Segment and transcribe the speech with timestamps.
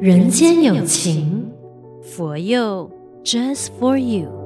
[0.00, 1.52] 人间有情，
[2.02, 2.90] 佛佑
[3.22, 4.40] Just for you。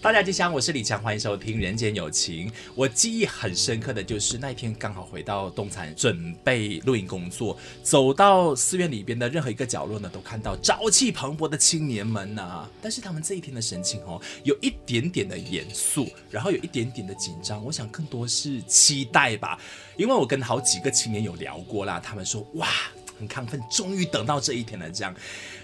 [0.00, 2.48] 大家吉祥，我是李强，欢迎收听《人间有情》。
[2.74, 12.70] 我记忆很深刻的就是那一天刚好回到东禅，准备录音工作，走到寺院里边的任何一个角落呢，都看到朝气蓬勃的青年们呐、啊。
[12.82, 17.64] 但是他们这一天的神情哦，有一点点的严肃，然后有一点点的紧张。
[17.64, 19.58] 我想更多是期待吧，
[19.96, 22.68] 因为我跟好几个青年有聊过啦，他们说哇。
[23.18, 24.90] 很亢奋，终于等到这一天了。
[24.90, 25.14] 这样，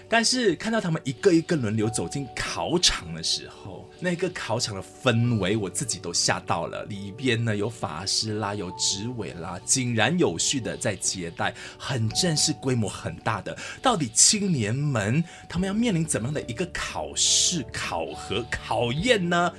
[0.09, 6.83] 但是看到他们一个一个轮流走进考场的时候，那个考场的氛围，我自己都吓到了。
[6.85, 13.57] 里边呢有法师啦，有执委啦，井然有序的在接待，很正式，规模很大的。
[13.81, 19.51] 到底青年们他们要面临怎么样的一个考试、考核、考验呢？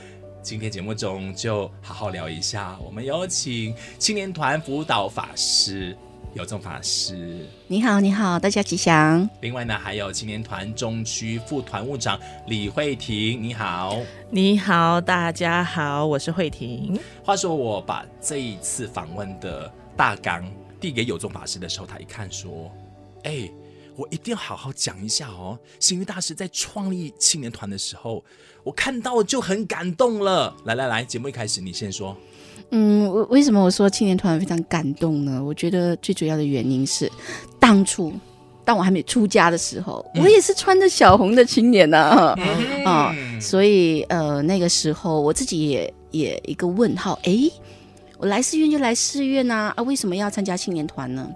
[0.43, 2.77] 今天节目中就好好聊一下。
[2.81, 5.97] 我们有请青年团辅导法师。
[6.35, 9.29] 有众法师，你好，你好，大家吉祥。
[9.43, 13.99] 另外呢，还有青年团中区副团务长李慧婷，你好，
[14.31, 16.99] 你好，大家好，我是慧婷。
[17.23, 20.43] 话说，我把这一次访问的大纲
[20.81, 22.73] 递给有众法师的时候，他一看说
[23.25, 23.51] ：“哎，
[23.95, 28.25] 我一定要好好讲一下哦。”星云大师在创立青年团的时候，
[28.65, 30.57] 我看到就很感动了。
[30.65, 32.17] 来来来，节目一开始，你先说。
[32.75, 35.43] 嗯，为为什么我说青年团非常感动呢？
[35.45, 37.11] 我觉得最主要的原因是，
[37.61, 38.11] 当初
[38.65, 42.39] 当我还没出家的时候，嗯、我也是穿着小红的青年呢、啊，
[42.85, 47.51] 啊、嗯，所以呃那个时候我自己也也一个问号，哎，
[48.17, 51.29] 我来寺院就来寺院呐，啊，为什么要参加青年团呢？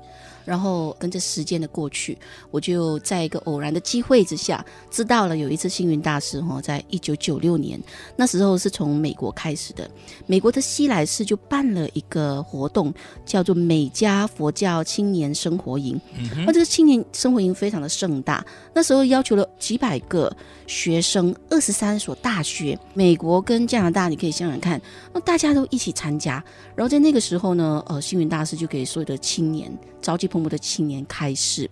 [0.47, 2.17] 然后跟着时间的过去，
[2.53, 7.79] 我就在一个偶然的机会之下，知道了有一次星云大师哈，在一九九六年，
[8.15, 9.91] 那时候是从美国开始的，
[10.27, 12.95] 美国的西来寺就办了一个活动，
[13.25, 16.01] 叫做美加佛教青年生活营。
[16.17, 20.33] 嗯哼，那这个青年生活营非常的盛大，那时候要求了几百个
[20.69, 24.81] 学生，二十三所大学，美国跟加拿大，你可以想想看，
[25.13, 26.35] 那大家都一起参加。
[26.77, 30.31] 然后在那个时候呢，呃，星云大师就给所有的青年召集。
[30.45, 31.69] 的青年开始，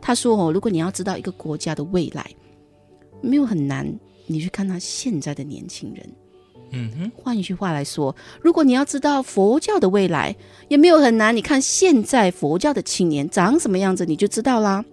[0.00, 2.28] 他说：“哦，如果你要知道一个国家的未来，
[3.20, 3.92] 没有很难，
[4.26, 6.12] 你去看他现在的年轻人。
[6.70, 10.36] 嗯哼，换一句话来说，如果你要知道佛教的未来，
[10.68, 14.84] 也没有很难，你看现在佛教的青年长什么样子，你就知道啦。”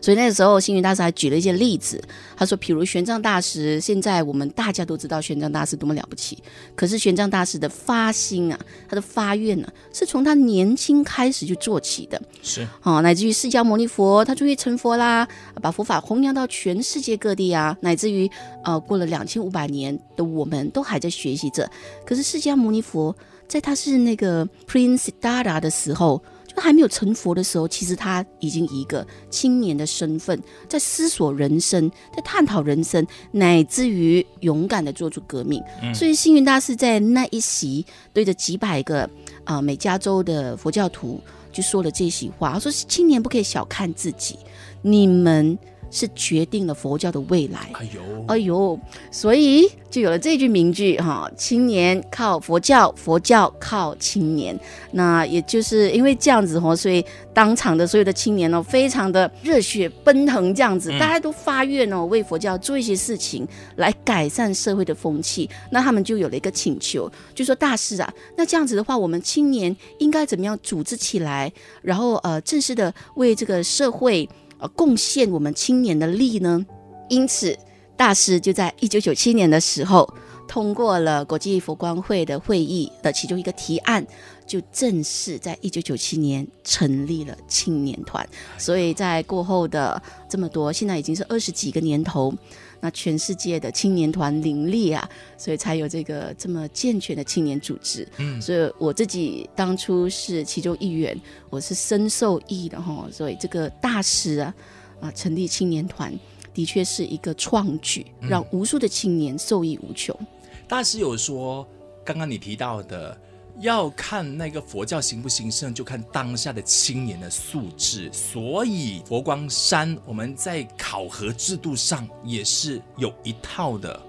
[0.00, 2.02] 所以那个时候，星云大师还举了一些例子。
[2.36, 6.38] 他说，譬如玄奘大师，现在我们大家都知道玄奘大师多么了不起。
[6.74, 8.58] 可是玄奘大师的发心啊，
[8.88, 12.20] 他的发愿呢、啊，是从他年轻开始就做起的。
[12.42, 15.26] 是哦，乃至于释迦牟尼佛，他终于成佛啦，
[15.60, 18.30] 把佛法弘扬到全世界各地啊，乃至于
[18.64, 21.70] 呃，过了两千五百年的我们都还在学习着。
[22.06, 23.14] 可是释迦牟尼佛
[23.46, 26.22] 在他是那个 Prince Siddhartha 的时候。
[26.60, 30.38] 就还没有成佛的时候，其实他已经以一个青年的身份，
[30.68, 35.62] 在思索人生，在探讨人生，乃至于勇敢的做出革命。
[35.82, 39.04] 嗯、所以星云大师在那一席对着几百个
[39.44, 41.18] 啊、呃、美加州的佛教徒
[41.50, 44.38] 就说了这席话，他说：“青年不可以小看自己，
[44.82, 45.58] 你们。”
[45.90, 47.70] 是决定了佛教的未来。
[47.72, 48.78] 哎呦，哎呦，
[49.10, 54.58] 所以就有了这句名句哈：青年靠佛教，佛教靠青年。
[54.92, 63.46] 那也就是因为这样子哈，所以当场的所有的青年呢，非常的热血奔腾，这样子，大家都发愿哦，为佛教做一些事情
[63.76, 65.48] 来改善社会的风气。
[65.70, 71.52] 那他们就有了一个请求，就说大师啊，那这样子的话，我们青年应该怎么样组织起来，
[71.82, 74.28] 然后呃，正式的为这个社会。
[74.60, 76.64] 呃，贡献我们青年的力呢，
[77.08, 77.56] 因此
[77.96, 80.08] 大师就在一九九七年的时候
[80.46, 84.06] 通过了国际佛光会的会议的其中一个提案，
[84.46, 88.28] 就正式在一九九七年成立了青年团。
[88.58, 92.34] 所以在过后的这么多，现在已经是二十几个年头，
[92.80, 98.08] 那全世界的青年团林立啊，所以才有这个这么健全的青年组织。
[98.16, 101.18] 嗯，所以我自己当初是其中一员，
[101.50, 103.06] 我是深受益的哈。
[103.12, 104.54] 所以这个大师啊
[105.00, 106.12] 啊，成立青年团
[106.54, 110.16] 的确是一个创举，让无数的青年受益无穷。
[110.20, 110.26] 嗯，
[110.66, 111.66] 大师有说，
[112.04, 113.16] 刚刚你提到的。
[113.60, 118.10] 要看那个佛教兴不兴盛，就看当下的青年的素质。
[118.12, 124.02] 所以佛光山我们在考核制度上也是有一套的。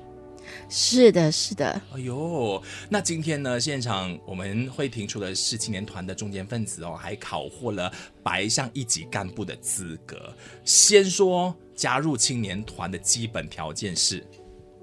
[0.70, 1.82] 是的，是的。
[1.94, 7.92] 哎呦，那今天呢，现场我们会提出的是青年团的中坚分子哦，还考获了
[8.24, 10.34] 白象一级干部的资格。
[10.64, 14.26] 先说加入青年团的基本条件是。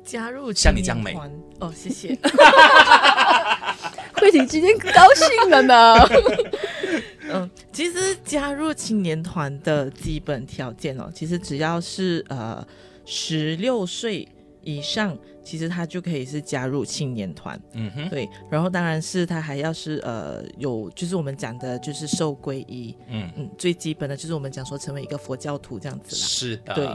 [0.05, 1.15] 加入像你这样美
[1.61, 2.17] 哦，谢谢。
[4.20, 5.94] 慧婷今天高兴了呢。
[7.31, 12.67] 嗯，其实加入青年团的基本条件哦，其实只要是呃
[13.05, 14.26] 十六岁
[14.62, 15.17] 以上。
[15.48, 23.32] 其实他就可以是加入青年团，嗯哼，对，然后当然是他还要是呃有，就是我们讲的就是受皈依，嗯。
[23.38, 26.86] 嗯，最基本的就是我们讲说成为一个佛教徒这样子啦，是的，对，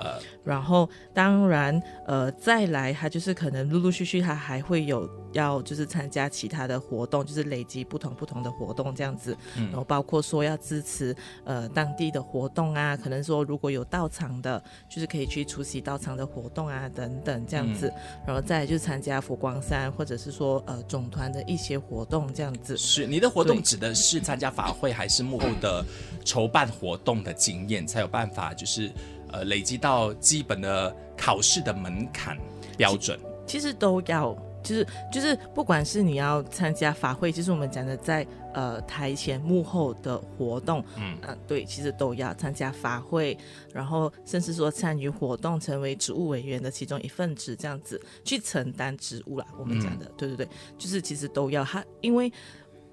[0.43, 18.42] 然后当然呃再来他就是可能陆陆续续他还会有要就是参加其他的活动，就是累积不同不同的活动这样子，嗯，然后包括说要支持呃当地的活动啊，可能说如果有到场的，就是可以去出席到场的活动啊等等这样子，嗯、然后。
[18.45, 22.77] 再就是参加佛光山，或者是说呃总团的一些活动这样子。
[22.77, 25.83] 是你的活动指的是参加法会，还是幕后的
[26.23, 28.91] 筹办活动的经验，才有办法就是
[29.31, 32.37] 呃累积到基本的考试的门槛
[32.77, 33.19] 标准？
[33.47, 34.37] 其，其实都要。
[34.63, 41.17] 就是就是，不管是你要参加法会，就是我们讲的在呃台前幕后的活动，嗯
[41.47, 43.37] 对，其实都要参加法会，
[43.73, 49.45] 然后甚至说参与活动，成为职务委员的其中一份子，这样子去承担职务啦。
[49.59, 52.31] 我们讲的，嗯、对对对，就是其实都要他，因为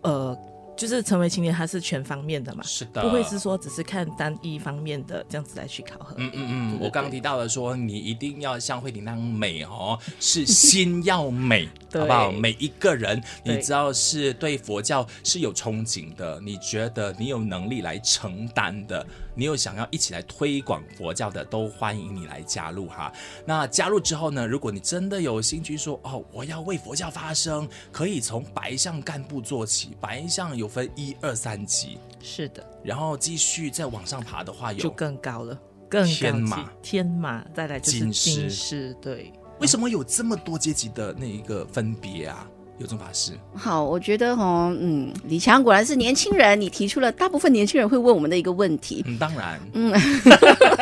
[0.02, 0.36] 呃。
[0.80, 6.14] 就是成为青年，它是全方面的嘛，是的，不会是说只是看单一方面的这样子来去考核。
[6.16, 12.32] 嗯嗯嗯，我刚刚提到了说，你一定要像慧婷那样美哦， 是心要美，好不好？
[12.32, 19.06] 每一个人，你知道是对佛教是有憧憬的，你觉得你有能力来承担的。
[19.34, 23.12] 你有想要一起来推广佛教的，都欢迎你来加入哈。
[23.46, 29.96] 那加入之后呢，如果你真的有兴趣说哦，我要为佛教发声，可以从白象干部做起。
[30.00, 32.64] 白象有分一二三级，是的。
[32.82, 39.32] 然后继续再往上爬的话，有就更高了，更天马，天马，再来就是金狮，金狮，对。
[39.60, 42.48] 为什么有这么多阶级的那一个分别啊？
[42.80, 49.04] 有种法师，好，我觉得哈，嗯，李强果然是年轻人，你提出了大部分年轻人会问我们的一个问题。
[49.06, 49.92] 嗯，当然，嗯，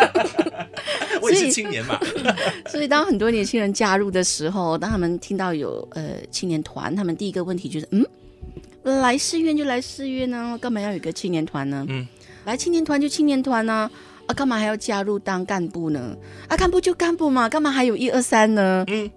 [1.20, 1.98] 我也是青年嘛，
[2.70, 11.84] 所以当很多年轻人加入的时候，当他们听到有呃青年团，他们第一个问题就是，嗯，来寺院就来寺院呢，干嘛要有个青年团呢？
[11.88, 12.06] 嗯，
[12.44, 13.90] 来青年团就青年团呢，
[14.26, 16.16] 啊，干嘛还要加入当干部呢？
[16.46, 18.84] 啊，干部就干部嘛，干嘛还有一二三呢？
[18.86, 19.10] 嗯。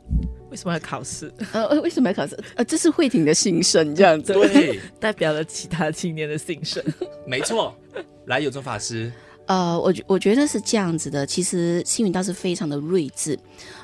[0.52, 1.32] 为什么要考试？
[1.54, 2.38] 呃，为什么要考试？
[2.56, 6.84] 呃，这是慧婷的心声，这样子，对， 代表了其他青年的心声。
[7.26, 7.74] 没错，
[8.26, 9.10] 来有宗法师。
[9.48, 11.26] 呃，我我觉得是这样子的。
[11.26, 13.34] 其实星云大师非常的睿智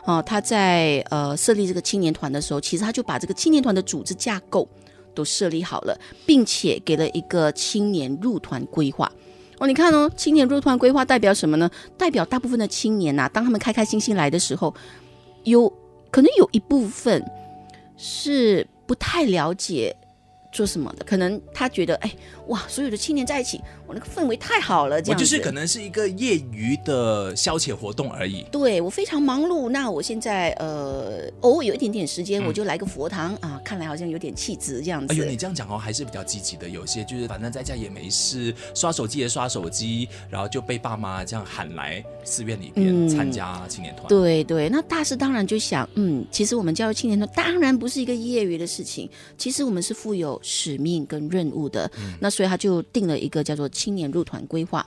[0.05, 4.67] 哦、呃，他在呃设立这个青年团的时候，其实他就把这个青年团的组织架构
[5.15, 9.09] 都设立好了，并且给了一个青年入团规划。
[9.57, 11.71] 哦，你看哦，青年入团规划代表什么呢？
[11.97, 14.73] 代表大部分的青年呐、啊，当他们开开心心来的时候，
[15.45, 15.71] 有。
[16.11, 17.23] 可能有一部分
[17.97, 19.95] 是不太了解
[20.51, 22.11] 做什么的，可能他觉得，哎，
[22.47, 23.61] 哇，所有的青年在一起。
[23.87, 28.45] 我那个氛围太好了，这样我就是可能是一个业余的消遣活动而已。
[28.51, 35.13] 对，我非常忙碌，那我现在呃偶尔有一点点时间，嗯、我就来个佛堂啊，看来好像有点气质这样子。
[35.13, 36.67] 哎呦，你这样讲哦，还是比较积极的。
[36.67, 44.07] 有些就是反正在家也没事，刷手机也刷手机，然后就被爸妈这样喊来寺院里边参加青年团。
[44.07, 51.89] 嗯、对对，那大师当然就想，嗯，其实我们教育青年团当然不是一个业余的事情，其实我们是负有使命跟任务的。
[51.99, 53.69] 嗯、那所以他就定了一个叫做。
[53.77, 54.83] 青年入团规划，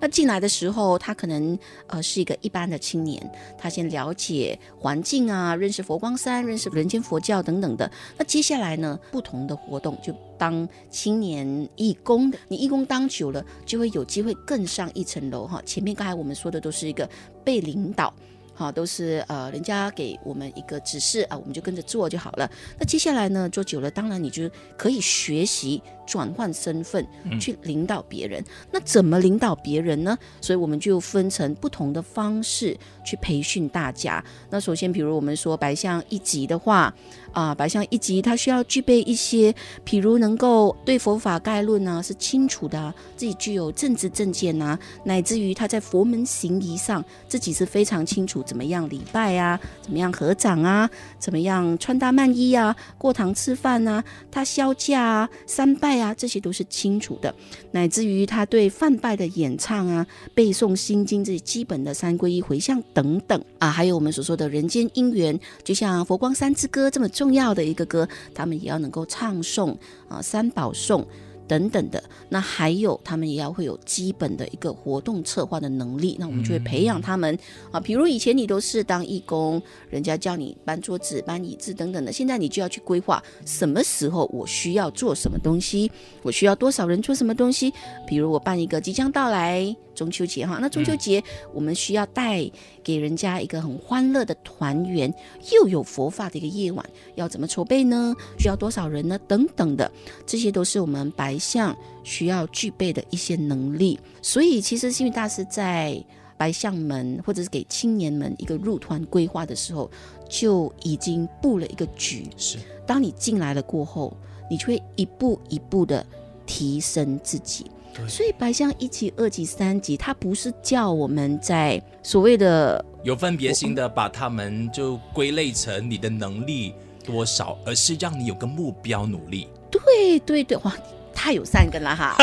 [0.00, 1.56] 那进来的时候，他可能
[1.86, 3.22] 呃是一个一般的青年，
[3.56, 7.88] 他先了解环境啊，认识佛光山，认识人间佛教等等的。
[8.18, 11.46] 那接下来呢，不同的活动就当青年
[11.76, 15.62] 义工的，你义工当久了，就会有机会更上一层楼哈。
[15.64, 17.08] 前面刚才我们说的都是一个
[17.44, 18.12] 被领导。
[18.54, 22.50] 好，都是呃，人家给我们一个指示啊，我们就跟着做就好了。
[22.78, 27.06] 那接下来呢，做久了，当然你就可以学习转换身份
[27.40, 28.40] 去领导别人。
[28.40, 30.16] 嗯、那怎么领导别人呢？
[30.40, 34.24] 所以我们就分成不同的方式去培训大家。
[34.50, 36.94] 那首先，比如我们说白象一级的话。
[37.32, 57.34] 啊，白象一级，他需要具备一些，譬如能够对佛法概论呢、啊、是清楚的、自己具有正知正见呐，乃至于他在佛门行仪上自己是非常清楚怎么样礼拜啊，怎么样合掌啊，怎么样穿搭曼衣啊，过堂吃饭啊，他销驾啊、三拜啊，这些都是清楚的，
[57.70, 69.76] 乃至于他对梵拜的演唱啊、背诵心经这些基本的三皈依回向等等啊，还有我们所说的人间因缘，就像《佛光山之歌》这么要的一个歌，他们也要能够唱诵
[70.08, 71.06] 啊，三宝颂。
[71.48, 72.02] 等等的。
[72.30, 76.16] 那还有他们也要会有基本的一个活动策划的能力。
[76.18, 77.38] 那我们就会培养他们、嗯、
[77.72, 79.60] 啊，比如以前你都是当义工，
[79.90, 85.90] 人家叫你搬桌子、搬椅子等等的，现在你就要去规划什么时候我需要做什么东西，
[86.22, 87.70] 我需要多少人做什么东西。
[88.06, 91.22] 比如我办一个即将到来中秋节哈，那中秋节
[91.52, 92.50] 我们需要带
[92.82, 95.12] 给人家一个很欢乐的团圆，
[95.52, 96.84] 又有佛法的一个夜晚，
[97.14, 98.14] 要怎么筹备呢？
[98.38, 99.18] 需要多少人呢？
[99.28, 99.90] 等等的，
[100.26, 103.98] 这些都是我们白象需要具备的一些能力。
[104.20, 106.02] 所以，其实星云大师在
[106.36, 109.90] 白象门或者是给青年们一个入团规划的时候，
[110.28, 112.28] 就已经布了一个局。
[112.36, 114.16] 是，当你进来了过后，
[114.50, 116.04] 你就会一步一步的
[116.46, 117.66] 提升自己。
[118.08, 129.48] 所以白象一级、二级、三级，它不是叫我们在所谓的有分别心的把他们就归类成你的能力多少，而是让你有个目标努力。
[129.70, 130.74] 对对对，哇！
[131.14, 132.16] 他有善根了哈，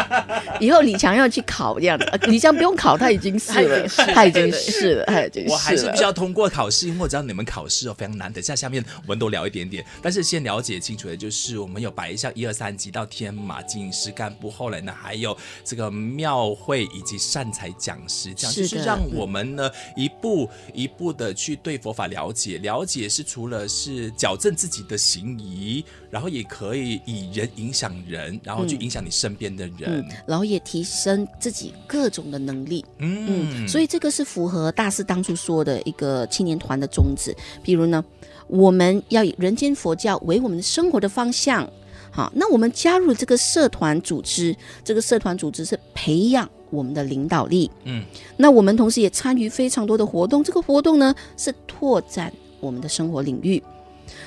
[0.60, 5.52] 以后李强要去考这样的，李强不用考，他已经是了，他已经是了，他已经是了。
[5.52, 8.32] 我还是必须要通过考试，因为我知道你们考试哦非常难。
[8.32, 28.25] 等下下面我们都聊一点点，但是先了解清楚的就是，我们有摆一下一二三级到天马经营师干部，后来呢还有这个庙会以及善财讲师，这样就是让我们呢一步一步的去对佛法了解，了解是除了是矫正自己的行仪，然后也可以以人影响人。
[28.42, 32.84] 然后去影响你身边的人，然后也提升自己各种的能力。
[32.98, 37.34] 嗯，嗯，所以这个是符合大师当初说的一个青年团的宗旨。
[37.62, 38.04] 比如呢，
[38.48, 41.68] 我们要以人间佛教为我们生活的方向。
[42.10, 47.70] 好，那我们加入这个社团组织，这个社团组织是培养我们的领导力。
[47.84, 48.02] 嗯，
[48.38, 53.62] 那我们同时也参与非常多的活动，这个活动呢是拓展我们的生活领域。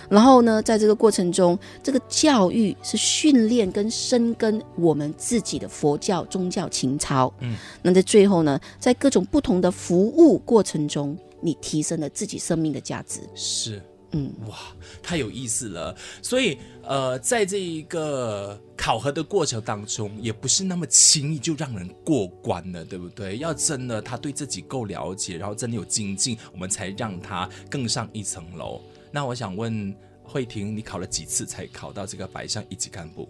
[0.09, 7.33] 然后呢，在这个过程中，这个教育是训练跟深耕我们自己的佛教宗教情操。
[7.39, 13.21] 嗯，那在最后呢，在各种不同的服务过程中，你提升了自己生命的价值。
[13.35, 13.81] 是，
[14.11, 14.57] 嗯，哇，
[15.01, 15.95] 太有意思了。
[16.21, 23.37] 所以，呃，在这一个考核的过程当中，也不是那么轻易就让人过关了，对不对？
[23.37, 28.81] 要真的他对自己够了解，然后真的有精进，我们才让他更上一层楼。
[29.11, 33.27] 那我想问慧婷，你考了几次才考到这个白象一级干部？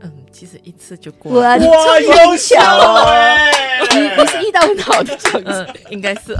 [0.00, 1.40] 嗯，其实一次就过了。
[1.40, 3.52] 哇，优秀哎！
[3.92, 6.36] 你你是遇到很好的成绩，嗯，应该是。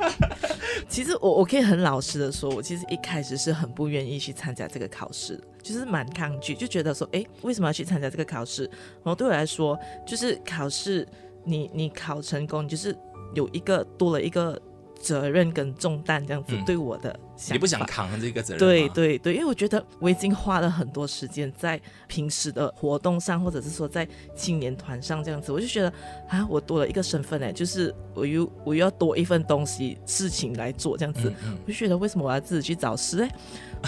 [0.88, 8.64] 其实我我可以很老实的说，我其实一开始是很不愿意去参加这个考试，就是蛮抗拒，就觉得说，哎，为什么要去参加这个考试？
[8.64, 11.06] 然后对我来说，就是考试，
[11.44, 12.96] 你你考成功，你就是
[13.34, 14.58] 有一个多了一个。
[15.00, 18.58] 责任跟重担这样子对我的想法，你不想扛这个责任？
[18.58, 25.90] 对对对，因为我觉得我已经花了很多时间在平时的活动上，或者是说在青年团上这样子，我就觉得
[26.28, 33.30] 啊，我多了一个身份哎，就是我又我又要多一份东西事情来做这样子，嗯嗯，我就觉得为什么我要自己去找事哎？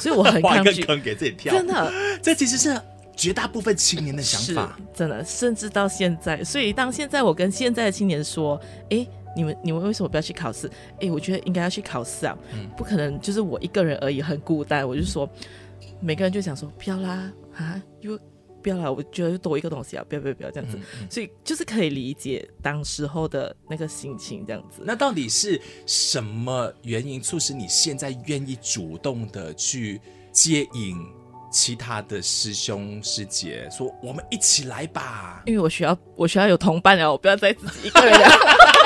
[0.01, 1.93] 所以我很 抗拒，坑给自己跳，真的，
[2.23, 2.81] 这其实是
[3.15, 9.07] 绝大部分青年的想法，真的，甚至到现在，所以当现在我跟现在的青年说，哎。
[9.35, 10.71] 你们你们为什么不要去考试？
[11.01, 12.37] 哎，我觉得应该要去考试啊！
[12.55, 14.87] 嗯，不可能就是我一个人而已，很孤单。
[14.87, 15.29] 我就说，
[16.01, 18.19] 每个人就想说不要啦啊，又
[18.63, 18.91] 不要啦！
[18.91, 20.79] 我觉得又多一个东西啊，不要不要不要这样子。
[21.11, 24.83] 所以就是可以理解当时候的那个心情这样子。
[24.85, 30.97] 那到底是什么原因促使你现在愿意主动的去接引
[31.51, 35.43] 其他的师兄师姐，说我们一起来吧？
[35.47, 38.13] 因为我需要我需要有同伴啊，我不要再自己一个人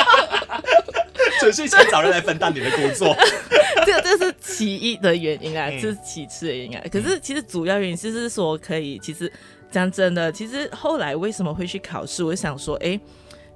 [1.37, 1.41] 了。
[1.41, 3.15] 纯粹想找人来分担你的工作，
[3.87, 6.85] 这这是其一的原因啊，这是其次的原因啊。
[6.91, 9.31] 可是其实主要原因就是说，可以其实
[9.71, 12.99] 讲真的，其实后来为什么会去考试，我想说，哎，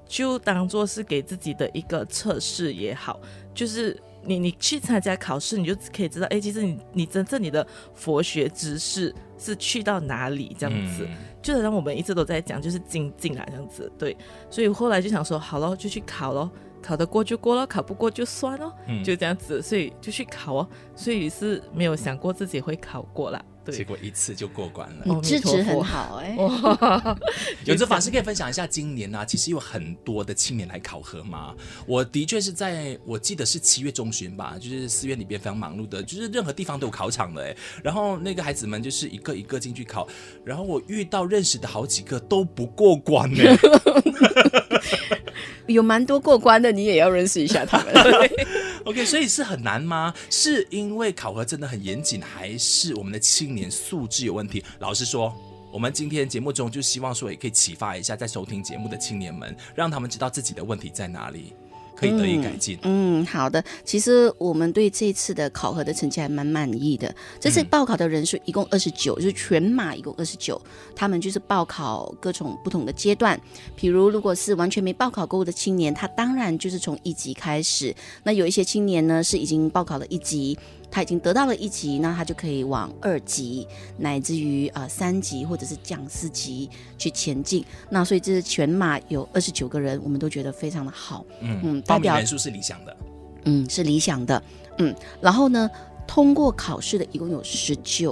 [0.07, 3.19] 就当做是给自己的一个测试也好，
[3.53, 11.05] 就是你你去参加考试，你就可以知道，哎，其实你你真正你的佛学知识是去到哪里这样子。
[11.09, 13.91] 嗯、就是让我们一直都在讲，就是精进啊这样子。
[13.97, 14.15] 对，
[14.49, 16.49] 所以后来就想说，好咯，就去考咯。
[16.81, 23.43] 考得过就过了，考不过就算了，嗯，就这样子，所以就去考哦，所以是没有想过自己会考过啦。
[23.63, 27.17] 对，结果一次就过关了，你资质很好哎、欸。
[27.63, 31.53] 有这法师可以分享一下，今年啊，其实有很多的青年来考核嘛。
[31.85, 37.55] 我的确是在我记得是七月中旬吧，就是寺院里边非常忙碌的，就是任何地方都有考场的哎。
[37.83, 40.07] 然后那个孩子们就是一个一个进去考，
[40.43, 43.55] 然后我遇到认识的好几个都不过关哎。
[45.67, 47.93] 有蛮多过关的，你也要认识一下他们。
[48.85, 50.13] OK，所以是很难吗？
[50.29, 54.63] 是因为考核真的很严谨，还是我们的青年素质有问题？
[54.79, 55.33] 老实说，
[55.71, 61.53] 我们今天节目中就希望说，也可以启发一下在收听节目的青年们，让他们知道自己的问题在哪里。
[62.01, 62.75] 可以得以改进。
[62.81, 63.63] 嗯，嗯，好的。
[63.85, 67.13] 其实我们对这次的考核的成绩还蛮满意的。
[67.39, 70.59] 这次报考的人数一共二十九，就是全马一共二十九。
[70.95, 73.39] 他们就是报考各种不同的阶段。
[73.75, 77.95] 比如，如果是完全没报考过的青年，他当然就是从一级开始。
[78.23, 80.57] 那有一些青年呢，是已经报考了一级。
[80.91, 83.65] 他已经得到了一级，那他就可以往二级，
[83.97, 87.65] 乃至于呃三级或者是讲师级去前进。
[87.89, 91.25] 那所以这是全马有二十九个人，我们都觉得非常的好。
[91.39, 92.97] 嗯嗯，代表人数是理想的。
[93.45, 94.43] 嗯，是理想的。
[94.77, 95.69] 嗯，然后呢，
[96.05, 98.11] 通过考试的一共有十九，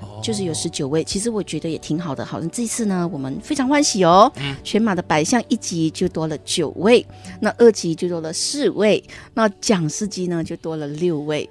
[0.00, 1.04] 哦，就是有十九位。
[1.04, 2.24] 其实我觉得也挺好的。
[2.24, 4.30] 好像这次呢，我们非常欢喜哦。
[4.36, 7.06] 嗯，全马的百项一级就多了九位，
[7.40, 9.02] 那二级就多了四位，
[9.34, 11.48] 那讲师级呢就多了六位。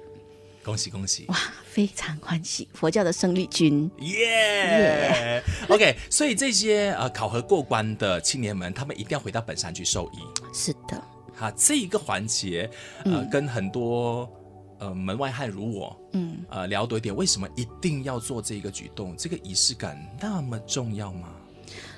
[0.68, 1.24] 恭喜恭喜！
[1.28, 2.68] 哇，非常欢喜！
[2.74, 5.72] 佛教的生力军，耶、yeah!
[5.72, 10.18] yeah!！OK，所以这些呃考核过关的青年们，他们一定要回到本山去受益。
[10.52, 11.02] 是的，
[11.34, 12.68] 哈，这一个环节，
[13.06, 14.30] 呃，嗯、跟很多
[14.78, 19.16] 呃门外汉如我，嗯，呃，聊多一点，为什么一定要做这个举动？
[19.16, 21.30] 这个仪式感那么重要吗？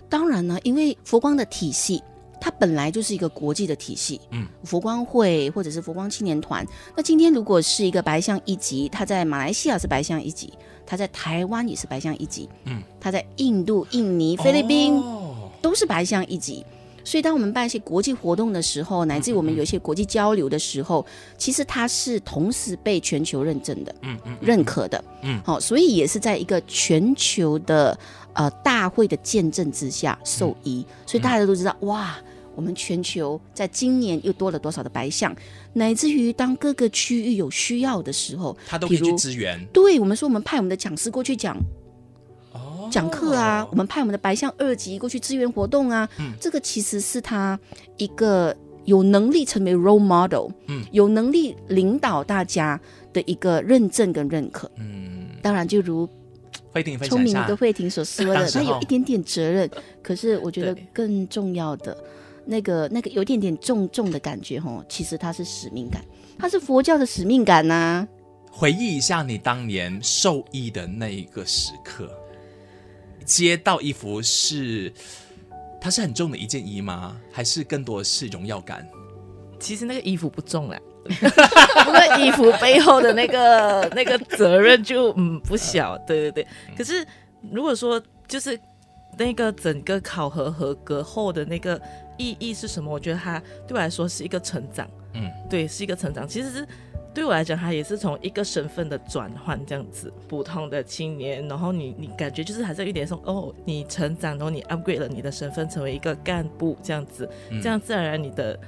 [0.08, 2.00] 当然呢，因为佛光的体系。
[2.40, 6.66] 它本来就是一个国际的体系，嗯，佛光会或者是佛光青年团。
[6.97, 10.52] 那今天如果是一个白象一级，它在马来西亚是白象一级，
[10.87, 16.64] 它在台湾也是白象一级，嗯，它在印度、印尼、菲律宾、哦、都是白象一级。
[17.02, 21.04] 所以当我们办一些国际活动的时候，乃至于我们有一些国际交流的时候，
[21.38, 27.99] 其实它是同时被全球认证的，嗯嗯，认可的，嗯，好、哦，所以也是在一个全球的
[28.35, 32.16] 呃大会的见证之下受益，嗯、所以大家都知道哇。
[32.54, 35.35] 我们全球在今年又多了多少的白象，
[35.73, 39.59] 乃至于当各个区域有需要的时候，他都可以去支援。
[39.73, 41.57] 对，我们说，我们派我们的讲师过去讲，
[42.52, 47.59] 哦，讲课啊，我们派我们的白象二级过去支援活动啊，嗯，这个其实是他
[47.97, 48.54] 一个
[48.85, 52.78] 有能力成为 role model，嗯，有能力领导大家
[53.12, 56.07] 的一个认证跟认可，嗯，当然就如
[56.73, 59.71] 慧婷聪明的慧婷所说的，他有一点点责任，
[60.02, 61.96] 可是我觉得更重要的。
[62.44, 66.03] 那个那个有点点重重的感觉吼，其实它是使命感，
[66.38, 68.09] 它是佛教的使命感呐、啊。
[68.50, 72.11] 回忆一下你当年受益的那一个时刻，
[73.24, 74.92] 接到衣服是，
[75.81, 77.16] 它是很重的一件衣吗？
[77.31, 78.87] 还是更多是荣耀感？
[79.61, 80.79] 其实那个衣服不重了，
[81.85, 85.96] 不过衣服背后的那个 那个责任就嗯不小。
[86.07, 87.07] 对对对，可是
[87.53, 88.59] 如果说就是。
[89.18, 91.79] 那个整个考核合格后的那个
[92.20, 92.92] 意义是什么？
[92.92, 96.28] 我觉得它对我来说是一个成长，嗯，对，是一个成长。
[96.28, 96.68] 其实是
[97.14, 107.26] 对我来讲，它也是从一个身份的转换这样子，普通的青年，然后你你感觉就是还是有一点说，哦，你成长，然后你 upgrade 了你的身份，成为一个干部这样子，
[107.62, 108.59] 这样自然而然你的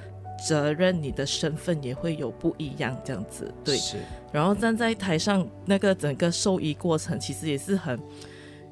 [0.48, 3.76] 责任、你的身份也会有不一样这样子，对。
[3.76, 3.98] 是。
[4.32, 8.00] 然后站在台上那个整个受益过程，其实也是很。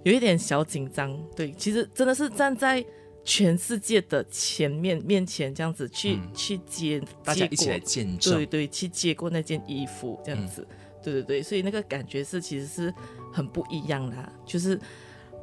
[0.02, 2.82] 有一点小紧张，对，其实真的是站在
[3.24, 12.92] 全世界的前面面前这样子去、嗯、去接，大家一起来见证，对对，去接过那件衣服这样子，嗯、对对对，所以那个感觉是其实是
[13.32, 14.80] 很不一样的，就是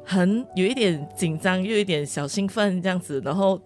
[0.04, 3.60] 很有一点紧张，又有一点小兴奋这样子，然后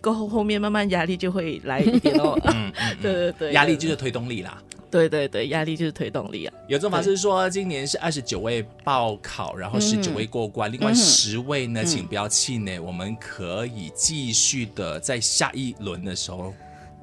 [0.00, 4.62] 过后后面慢慢压力就会来一点哦，嗯， 对对对，压力就是推动力啦。
[4.90, 6.54] 对对对，压力就是推动力啊！
[6.66, 16.54] 有做法是说，今年是二十九位报考，然后十九位过关，嗯、另外十位呢，嗯、请不要气馁，我们可以继续的在下一轮的时候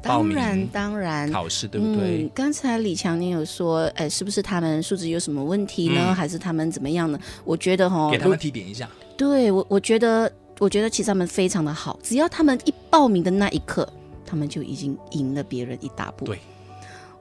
[0.01, 0.35] 报名。
[0.35, 2.23] 当然，当然考试对不对？
[2.23, 6.01] 嗯、刚才李强你有说，哎，是不是他们素质有什么问题呢？
[6.07, 7.19] 嗯、还是他们怎么样呢？
[7.43, 8.89] 我觉得哈，给他们提点一下。
[9.15, 13.87] 对我，我觉得，我觉得其实他们非常的好，只要他们一报名的那一刻，
[14.25, 16.25] 他们就已经赢了别人一大步。
[16.25, 16.39] 对。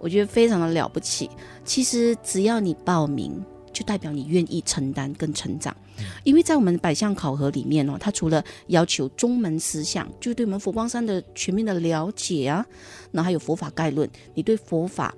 [0.05, 1.31] 我觉得非常的了不起。
[1.65, 5.75] 其实只要你报名，就代表你愿意承担跟成长。
[6.25, 12.67] 因为在我们百项考核里面哦，它除了要求宗门思想，就对我们佛光山的全面的了解啊，
[13.13, 15.15] 那还有佛法概论，你对佛法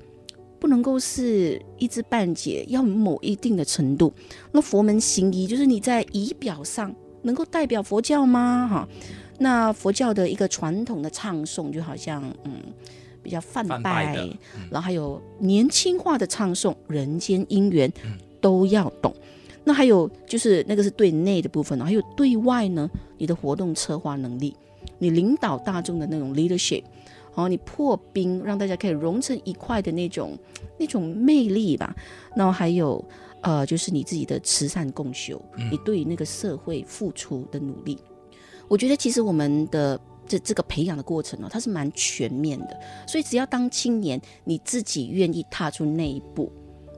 [0.60, 4.14] 不能够是一知半解，要某一定的程度。
[4.52, 8.68] 那佛门行仪，就是你在仪表上能够代表佛教吗？
[8.70, 8.88] 哈，
[9.40, 12.62] 那佛教的一个传统的唱诵，就好像嗯。
[13.26, 19.12] 比较泛拜，嗯、然后还有年轻化的唱诵，人间姻缘、嗯、都要懂。
[19.64, 24.54] 那还有就是那个是对内的部分，还有对外呢，你的活动策划能力，
[25.00, 26.84] 你领导大众的那种 leadership，
[27.34, 30.38] 然后你破冰让大家可以融成一块的那种
[30.78, 31.92] 那种魅力吧。
[32.36, 33.04] 然后还有
[33.40, 37.98] 呃，就是你自己的慈善共修，嗯你对于那个社会付出的努力。
[38.68, 42.78] 我觉得其实我们的这这个培养的过程哦，它是蛮全面的。
[43.06, 46.50] 所以只要当青年，你自己愿意踏出那一步，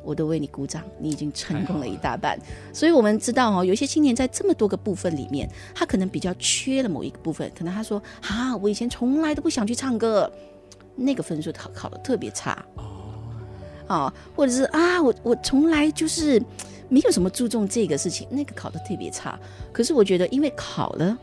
[0.05, 2.39] 我都为你鼓掌，你已经成功了一大半。
[2.73, 10.31] 所以我们知道哦，有一些青年在这么多个部分里面，他可能比较缺了某一个部分，可能他说啊，我以前从来都不想去唱歌，
[10.97, 12.65] 那个分数考考的特别差。
[13.89, 16.43] 哦，或者是啊，我我从来就是
[16.91, 19.39] 没有什么注重这个事情，那个考的特别差。
[19.73, 21.17] 可是我觉得，因为考了，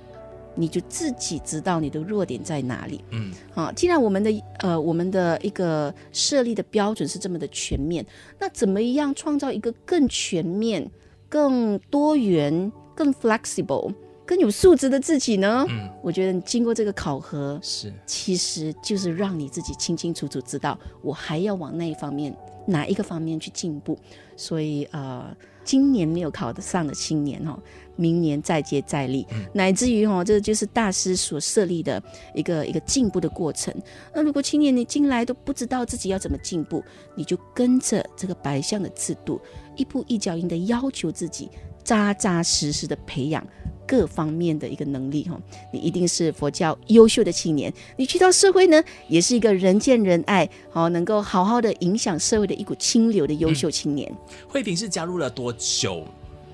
[0.55, 3.03] 你就自己知道你的弱点在哪里。
[3.11, 8.05] 嗯，啊，既然我们的呃我们的一个设立的标准是这么的全面，
[8.39, 10.89] 那怎么样创造一个更全面、
[11.29, 13.93] 更多元、更 flexible、
[14.25, 15.65] 更有素质的自己呢？
[15.69, 22.35] 嗯，我觉得经过这个考核，是其实就是让你自己清清楚楚知道，我还要往那一方面。
[22.67, 23.95] 哪一个方面去进步？
[24.35, 27.59] 所以呃，今年没有考得上的青年哦，
[27.97, 32.01] 明年再接再厉，嗯、乃至于哦，这就是大师所设立的
[32.33, 33.73] 一个一个进步的过程。
[34.13, 36.83] 那如果青年你进来都不知道自己要怎么进步，
[37.15, 39.41] 你就跟着这个白象的制度，
[39.75, 41.49] 一步一脚印的要求自己，
[41.83, 43.45] 扎扎实实的培养。
[43.87, 45.39] 各方面的一个能力哈，
[45.71, 47.73] 你一定是佛教优秀的青年。
[47.97, 54.11] 你去到社会呢，也是一个人见人爱，好能够好好的影响社会的一股清流的优秀青年。
[54.11, 54.17] 嗯、
[54.49, 56.03] 慧萍是加入了多久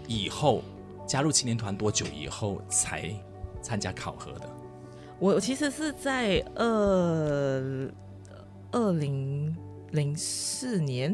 [0.07, 0.61] 以后？
[1.07, 3.13] 加入青年团多久以后才
[3.61, 4.49] 参加考核的？
[5.19, 7.91] 我其实是在二
[8.71, 9.53] 二零
[9.91, 11.13] 零四年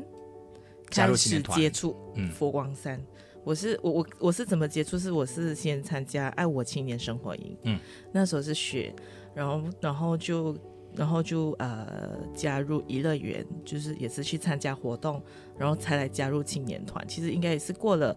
[0.91, 1.95] 开始接触
[2.32, 3.01] 佛光山。
[3.47, 4.99] 我是我我我是怎么接触？
[4.99, 7.79] 是我是先参加爱我青年生活营，嗯，
[8.12, 8.93] 那时候是学，
[9.33, 10.57] 然后然后就
[10.93, 15.23] 然后就呃加入娱乐园，就是也是去参加活动，
[15.57, 17.07] 然后才来加入青年团。
[17.07, 18.13] 其实应该也是过了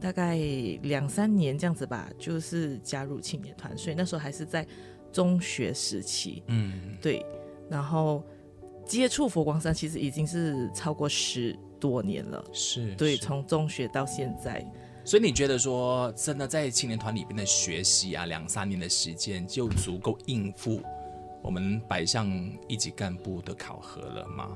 [0.00, 0.36] 大概
[0.82, 3.78] 两三年这样子吧，就是加入青年团。
[3.78, 4.66] 所以那时候还是在
[5.12, 7.24] 中学时期，嗯，对。
[7.70, 8.24] 然后
[8.86, 11.58] 接触佛光山，其实已经是超过十。
[11.80, 14.66] 多年了，是对，是从中学到现在，
[15.04, 20.80] 所以你觉得说，真的在青年团里边的学习啊，两三年的时间就足够应付
[21.42, 22.26] 我们百项
[22.68, 24.48] 一级干部的考核了吗？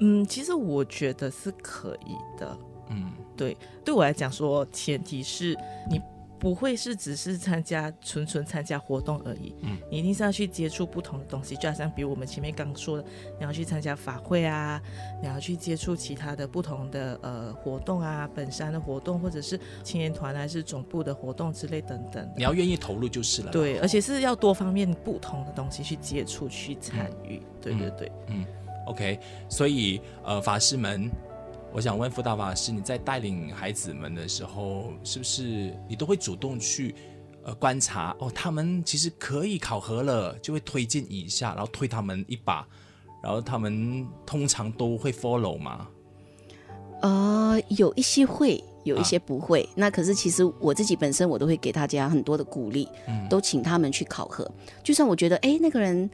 [0.00, 2.58] 嗯，其实我觉得是可以的。
[2.90, 5.56] 嗯，对，对我来讲说，前提是
[5.88, 6.00] 你。
[6.38, 13.04] 不会是只是参加纯纯参加活动而已，嗯，你一定是要去接触不同的东西，就好像比如我们前面刚说的，
[13.38, 14.80] 你要去参加法会啊，
[15.22, 23.50] 你要去接触其他的不同的呃活动啊，本山的活动或者是青年团还是总部的活动之类等等，你要愿意投入就是了。
[23.50, 28.46] 对，而且是要多方面不同的东西去接触去参与，嗯，对对对，嗯，嗯
[28.86, 29.18] ，OK，
[29.48, 31.10] 所以呃法师们。
[31.72, 36.94] 我想问辅导法师，你在带领孩子们的时候，是不是你都会主动去
[37.44, 38.30] 呃观察哦？
[38.34, 42.66] 他们其实可以考核了，就会推荐一下，然后推他们一把，
[43.22, 45.86] 然后他们通常都会 follow 吗？
[47.02, 49.62] 呃，有一些会，有一些不会。
[49.64, 54.50] 啊、那可是其实我自己本身，我都会给大家很多的鼓励，嗯，都请他们去考核。
[54.82, 56.08] 就算我觉得哎那个人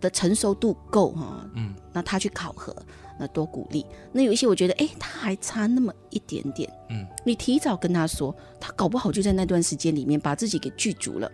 [0.00, 2.74] 的成熟度够哈，嗯，那他去考核。
[3.18, 3.84] 那多鼓励。
[4.12, 6.70] 那有一些我觉得，哎，他还差那么一点点。
[6.90, 11.30] 嗯，你提早跟他说，他搞不好就在那段时间里面把自己给具足了。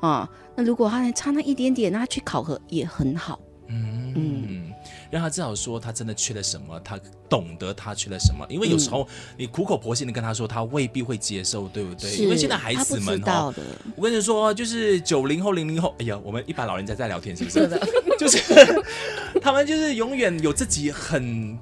[0.00, 3.38] 啊，那如果他还差那一点点，那他去考核也很好。
[3.68, 4.69] 嗯嗯，
[5.10, 8.46] 让他至少说他真的缺了什么，他懂得他缺了什么。
[8.48, 12.14] 因为有时候你苦口婆心的跟他说，他未必会接受，对不对？
[12.16, 13.52] 因为现在孩子们哈，
[13.96, 17.68] 我跟你说，就是九零后、零零后，哎呀，我们一般老人家在聊天是不是？
[18.18, 18.38] 就是
[19.40, 21.58] 他们就是永远有自己很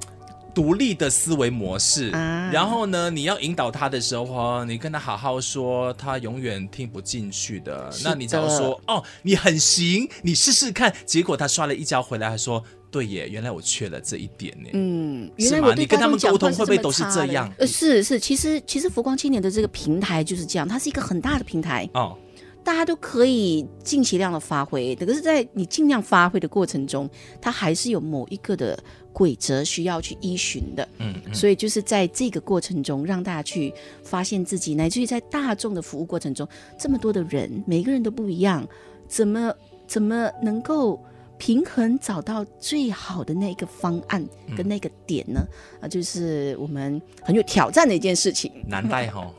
[0.54, 7.88] 独立的思维模式，啊、然后呢，你要引导他的时候，你跟他好好说，他永远听不进去的。
[7.90, 10.92] 的那你只要说哦，你很行，你试试看。
[11.06, 14.68] 结果他摔了一跤回来，还说对耶，原来我缺了这一点呢。
[14.72, 15.74] 嗯，是吗？
[15.76, 17.52] 你跟他们沟通会不会都是这样？
[17.58, 22.16] 呃，是是，其实其实佛光青年的这个平台就是这样，它是一个很大的平台哦。
[22.64, 27.08] 大家都可以尽其量的发挥，可是，在你尽量发挥的过程中，
[27.40, 28.78] 它还是有某一个的
[29.10, 30.86] 规则需要去依循的。
[30.98, 33.72] 嗯，嗯，所以就是在这个过程中，让大家去
[34.02, 36.46] 发现自己，乃至于在大众的服务过程中，
[36.78, 38.68] 这么多的人，每个人都不一样，
[39.06, 39.50] 怎么
[39.86, 41.02] 怎么能够
[41.38, 45.40] 平衡找到最好的那个方案跟那个点呢？
[45.80, 49.26] 啊、嗯，就是我们很有挑战的一件事情，难带哈。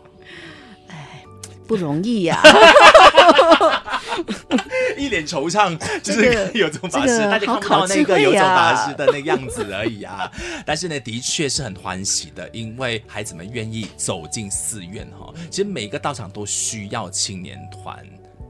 [1.69, 3.93] 不容易呀、啊，
[4.97, 10.27] 一脸惆怅，就是有种法师，这个、 大家看不到那个有种法师的那个样子而已啊。
[10.65, 15.31] 但是呢，的确是很欢喜的，因为孩子们愿意走进寺院哈。
[15.51, 18.03] 其实每个道场都需要青年团。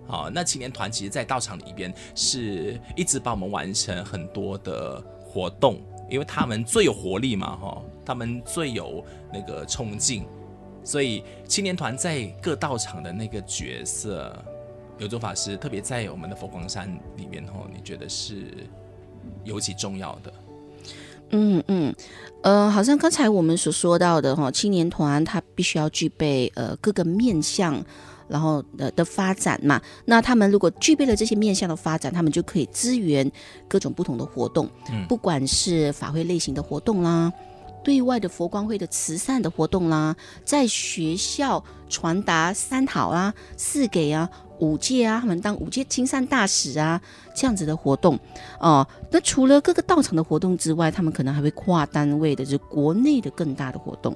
[0.09, 10.25] 好，那青年团其实，在道场里边是一直帮我们完成很多的活动，因为他们最有活力嘛，哈，他们最有那个冲劲，
[10.83, 14.35] 所以青年团在各道场的那个角色，
[14.97, 18.67] 有种法师特别在我们的佛光山里面，哈，你觉得是
[19.43, 20.33] 尤其重要的？
[21.29, 21.95] 嗯嗯，
[22.41, 27.85] 呃，好像刚才我们所说到的哈，青年团它必须要具备呃各个面向。
[28.29, 33.29] 然后的的发展嘛，那他们如果具备了这些面向的发展，他们就可以支援
[33.67, 37.33] 各种不同的活动，嗯，不管是法会类型的活动啦，
[37.83, 40.15] 对外的佛光会的慈善的活动啦，
[40.45, 47.01] 在学校传达三好啊、四给啊、五戒啊，他们当五戒亲善大使啊，
[47.33, 48.19] 这样子的活动
[48.59, 48.85] 哦。
[49.09, 54.15] 那除了各个道场的活动之外，他们可能还会跨单位的，就是国内的更大的活动，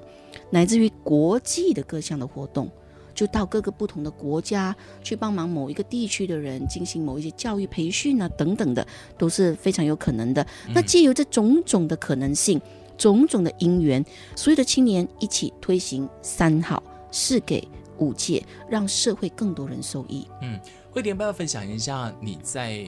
[0.51, 2.69] 乃至于国际的各项的活动。
[3.13, 8.85] 就到各个不同的国家去帮忙某一个地区的人进行某一些教育培训啊，等等的，
[9.17, 10.45] 都是非常有可能的。
[10.73, 12.59] 那借由这种种的可能性，
[12.97, 14.03] 种种的因缘，
[14.35, 17.67] 所有的青年一起推行三好、四给、
[17.99, 20.27] 五戒，让社会更多人受益。
[20.41, 20.59] 嗯，
[20.91, 22.87] 慧典要不要分享一下你在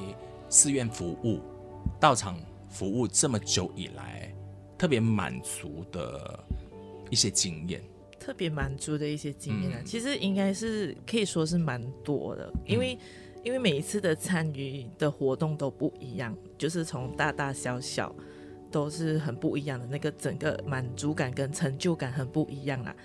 [0.50, 1.40] 寺院服务、
[2.00, 2.38] 道场
[2.70, 4.34] 服务这么久以来，
[4.78, 6.40] 特别满足的
[7.10, 7.82] 一些经验？
[8.26, 12.98] 特别满足的一些经验呢，其实应该是可以说是蛮多的，因为
[13.44, 18.16] 因为每一次的参与的活动都不一样，就是从大大小小
[18.72, 22.96] 都是很不一样的，那个整个满足感跟成就感很不一样啊。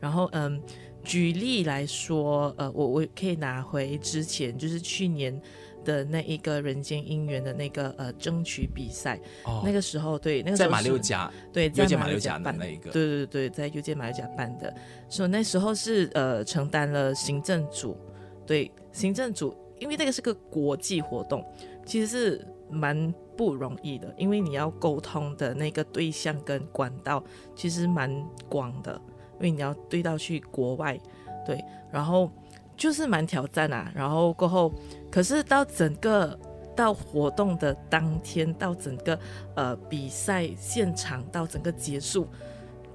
[0.00, 0.58] 然后嗯，
[1.04, 5.38] 举例来说，呃，我我可以拿回之前就是去年。
[5.84, 12.64] 的那一个人间姻缘的那个呃争取比赛，哦、那个时候对，那个时候在马六甲，对，在马六甲办的。
[12.64, 14.74] 那一个，对对对，在右界马六甲办的，
[15.08, 17.96] 所以那时候是呃承担了行政组，
[18.46, 21.44] 对，行政组，因为那个是个国际活动，
[21.84, 27.22] 其实是蛮不容易的，因为你要沟通的那个对象跟管道
[27.54, 28.10] 其实蛮
[28.48, 29.00] 广的，
[29.34, 30.98] 因为你要对到去国外，
[31.46, 32.30] 对，然后。
[32.76, 34.72] 就是蛮挑战啊，然后过后，
[35.10, 36.38] 可是到整个
[36.76, 39.18] 到活动的当天，到整个
[39.54, 42.28] 呃比赛现场，到整个结束，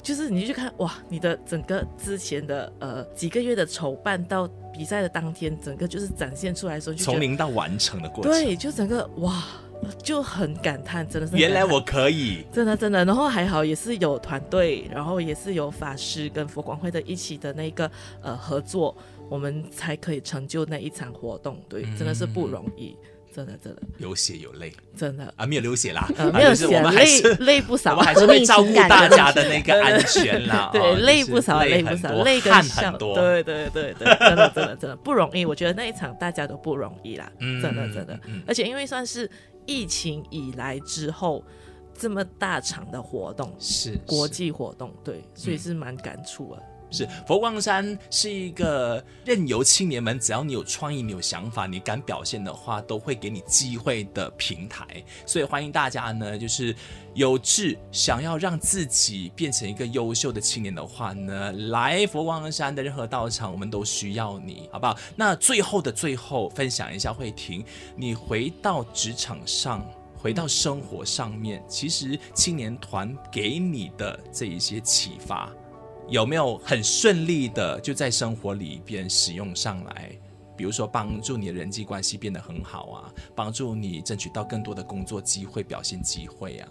[0.01, 9.43] 就是你去看哇，你的整个之前的呃几个月的筹办到比赛的当天，整个就是展现出来的时候，就从零到完成的过程，对，就整个哇。
[10.01, 13.03] 就很感叹，真的是原来我可以，真的真的。
[13.05, 18.95] 然后还好也是有团队，然后也是有法师跟佛光会的一起的那个呃合作，
[19.29, 21.61] 我们才可以成就那一场活动。
[21.69, 22.95] 对，真的是不容易，
[23.33, 30.69] 真的真的有血有泪，真的啊没有流血啦，没有血，泪累不少，我们还是会照顾大家的那个安全啦。
[30.73, 35.45] 对，累不少，累不少，泪跟笑，对对对对， 真的真的真的不容易。
[35.45, 39.29] 我觉得那一场大家都不容易啦，真的真的，而且因为算是。
[39.67, 41.43] 疫情以来之后，
[41.97, 46.61] 这么大场的活动是国际活动，对，所以是蛮感触啊。
[46.91, 54.85] 是佛光山是一个任由青年们，只要你有创意、你有想法、你敢表现的话，都会给你机会的平台。
[55.25, 56.75] 所以欢迎大家呢，就是
[57.13, 64.97] 有志想要让自己变成一个优秀的青年的话呢，来佛光山的任何道场，我们都需要你，好不好？
[65.15, 69.85] 那最后的最后，分享一下慧婷，你回到职场上，
[70.17, 75.51] 回到生活上面，其实青年团给你的这一些启发。
[76.07, 80.11] 有没有很顺利的就在生活里边使用上来？
[80.57, 86.69] 比如说帮助你的人际关系变得很好啊，帮助你争取到更多的工作机会、表现机会啊。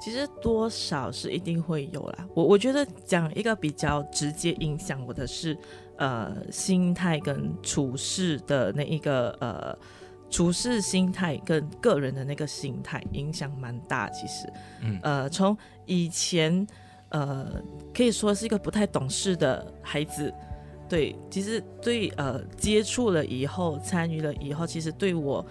[0.00, 2.26] 其实多少是一定会有啦。
[2.34, 5.58] 我我觉得讲一个比较直接影响我的是，
[5.96, 9.76] 呃，心态跟处事的那一个呃，
[10.30, 14.08] 处事心态跟个人的那个心态影响蛮大。
[14.10, 16.66] 其实，嗯，呃，从以前。
[17.10, 17.62] 呃，
[17.94, 20.32] 可以说是一个不太懂事的孩子，
[20.88, 25.44] 对，其实对呃接触了以后，参与了以后，其实对我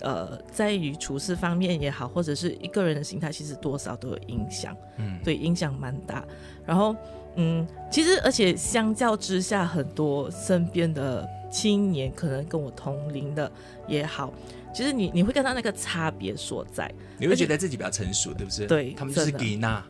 [0.00, 6.24] 呃在于处事方面也好，或者是一个人的心态，其实多少都有影响，嗯，对，影响蛮大。
[6.64, 6.94] 然后
[7.36, 13.50] 嗯，其实而且相较之下，很多身边的青年可能跟我同龄的
[13.88, 14.32] 也好，
[14.72, 18.66] 其实你你会看到那个差别所在，你会觉得自己比较成熟，对不对？
[18.66, 19.84] 对，他们就是给纳。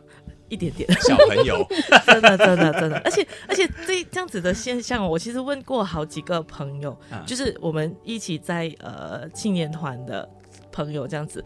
[0.51, 0.87] 一点点。
[1.01, 1.65] 小朋友，
[2.05, 10.29] 真的真的真的，而且而且这这样子的现象，我其实问过好几个朋友，啊、就是我们一起在呃青年团的
[10.71, 11.43] 朋友这样子。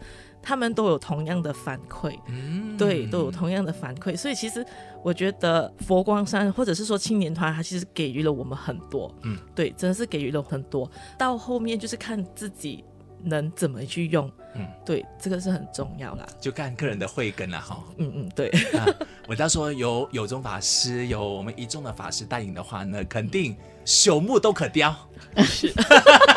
[0.48, 4.64] 他们都有同样的反馈，嗯，对，都有同样的反馈，所以其实
[5.02, 10.88] 我觉得佛光山或者是说青年团，它其实给予了我们很多，嗯，对，真的是给予了很多。
[11.18, 12.84] 到后面就是看自己
[13.28, 17.82] 能怎么去用，嗯，对，这个是很重要啦，就看个人的慧根了哈。
[17.98, 18.48] 嗯嗯，对。
[18.78, 18.86] 啊、
[19.26, 24.94] 我到时候有有宗法师，有我们一众的法师带领的话呢，肯定朽木都可雕。
[25.38, 25.72] 是，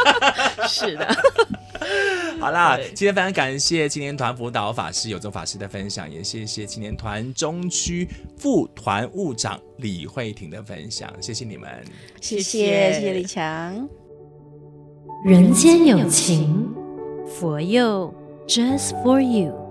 [0.68, 1.08] 是的。
[2.40, 11.70] 好啦，今天非常感谢青年团辅导法师有宗法师的分享，也谢谢青年团中区副团务长李慧婷的分享，谢谢你们，
[12.22, 13.99] 谢谢谢谢李强。
[15.22, 16.74] 人间有情，
[17.28, 18.14] 佛佑
[18.48, 19.69] Just for you。